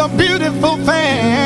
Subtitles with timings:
[0.00, 1.39] a beautiful thing.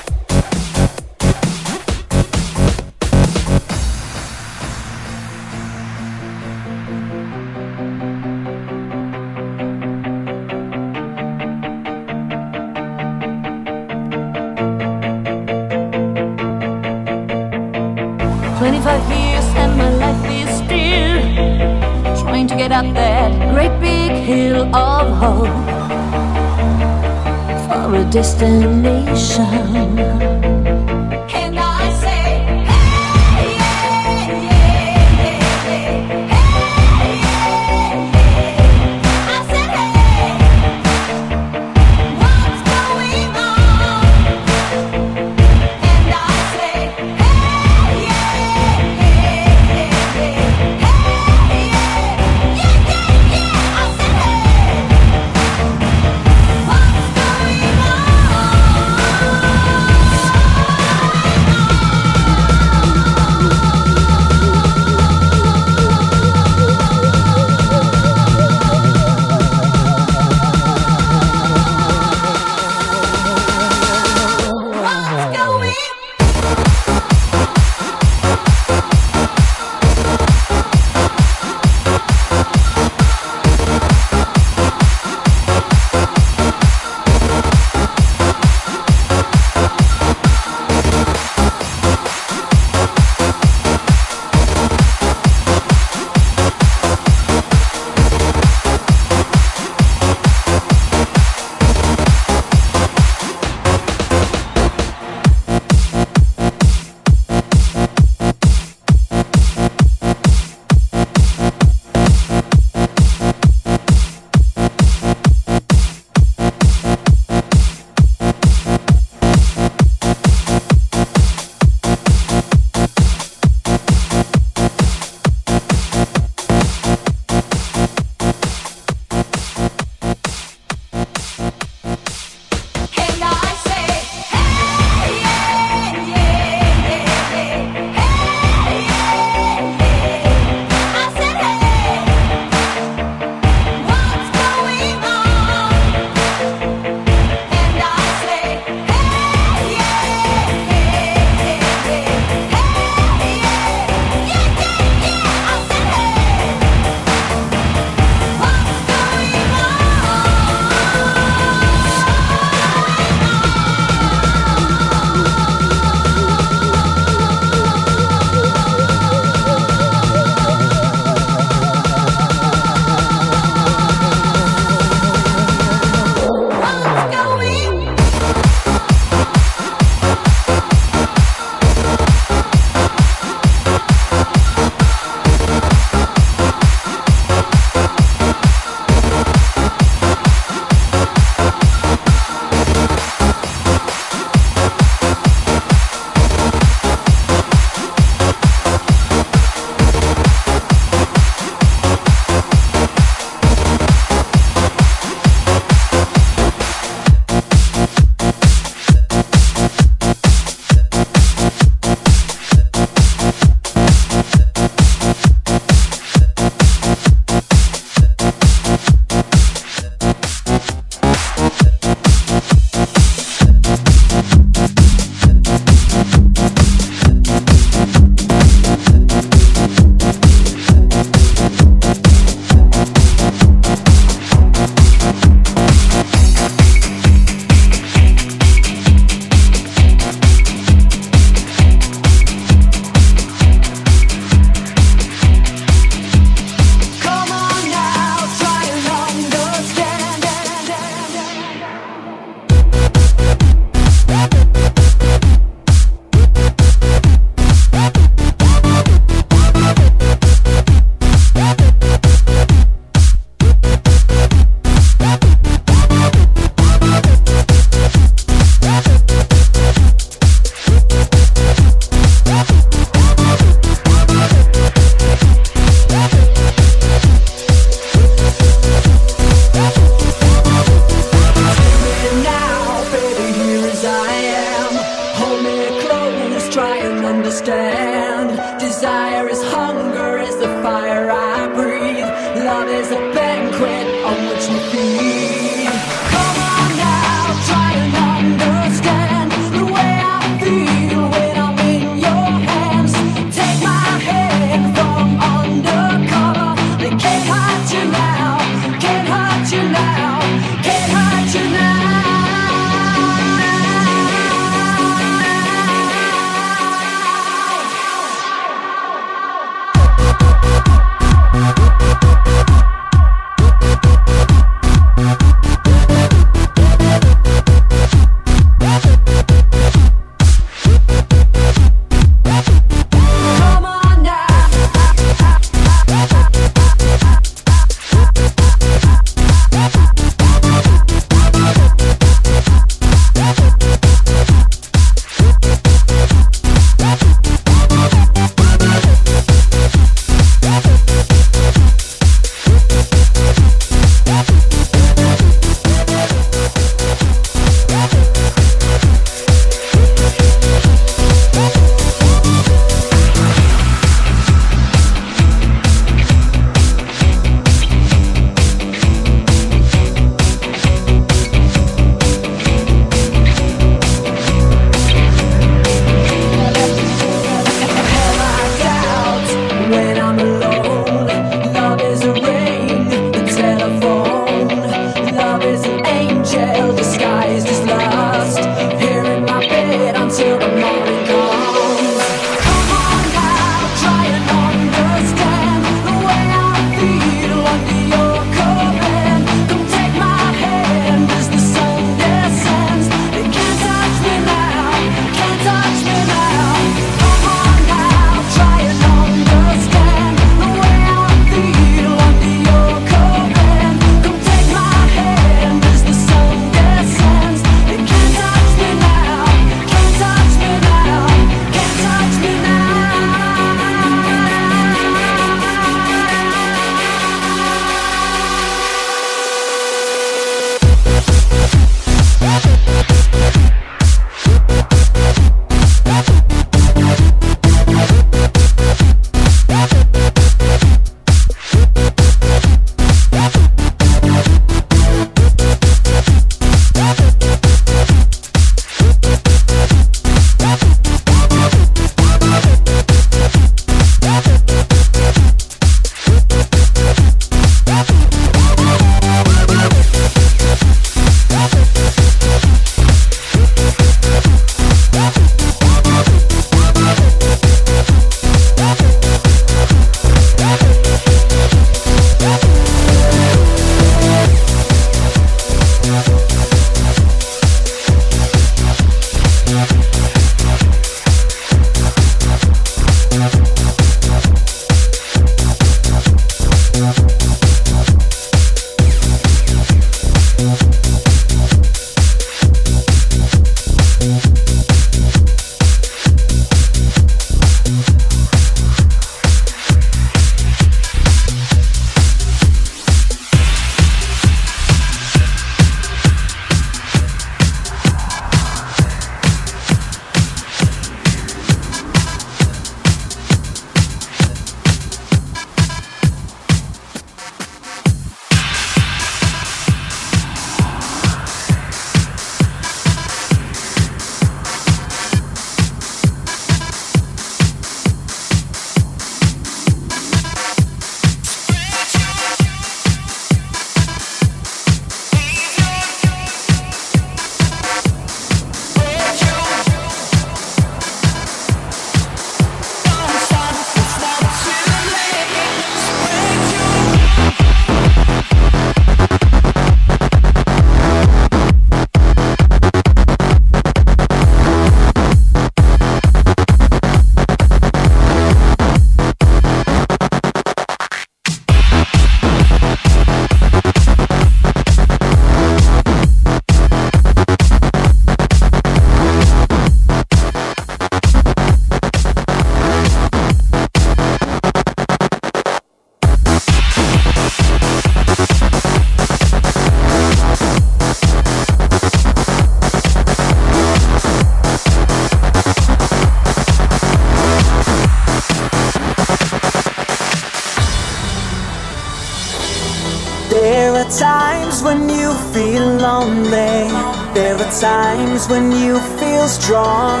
[597.88, 600.00] Times when you feel strong.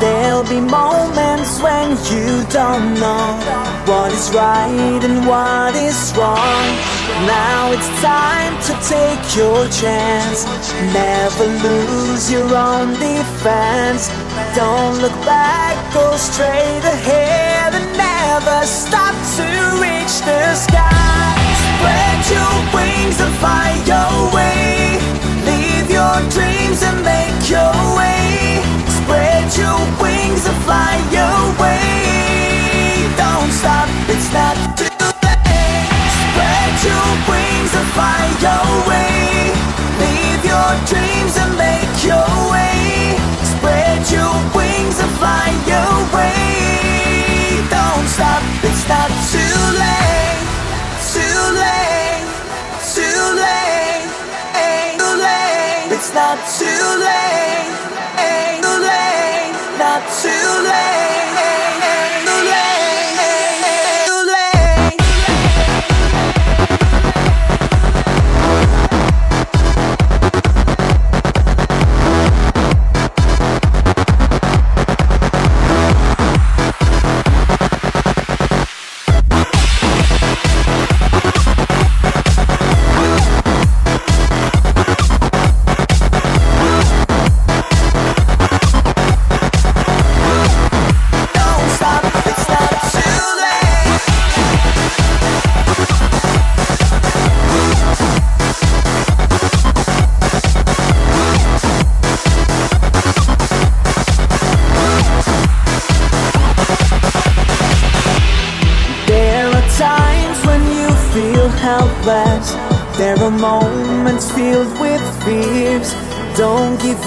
[0.00, 2.28] There'll be moments when you
[2.60, 3.28] don't know
[3.88, 6.66] what is right and what is wrong.
[7.38, 10.38] Now it's time to take your chance.
[11.02, 14.02] Never lose your own defense.
[14.60, 19.46] Don't look back, go straight ahead and never stop to
[19.84, 21.32] reach the sky.
[21.64, 24.12] Spread your wings and fly your
[30.00, 33.08] wings and fly your way.
[33.16, 34.88] Don't stop, it's not too
[35.24, 35.88] late.
[36.20, 39.52] Spread your wings and fly your way.
[40.02, 43.16] Leave your dreams and make your way.
[43.54, 47.60] Spread your wings and fly your way.
[47.70, 50.40] Don't stop, it's not too late.
[51.12, 52.24] Too late,
[52.94, 54.08] too late,
[54.98, 55.92] too late.
[55.92, 57.31] It's not too late,
[60.62, 61.01] late,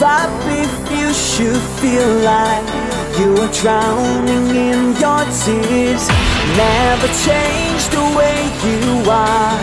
[0.02, 2.66] up if you should feel like
[3.20, 6.04] you are drowning in your tears.
[6.58, 9.60] Never change the way you are.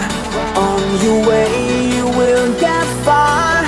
[0.57, 1.51] On your way,
[1.97, 3.65] you will get far.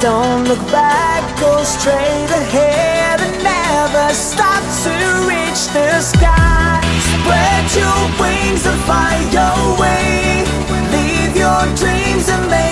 [0.00, 4.94] Don't look back, go straight ahead and never stop to
[5.26, 6.80] reach the sky.
[7.10, 10.44] Spread your wings and fly your way.
[10.94, 12.63] Leave your dreams and make